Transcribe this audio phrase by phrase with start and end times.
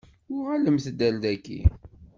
[0.35, 1.61] Uɣalemt-d ar daki.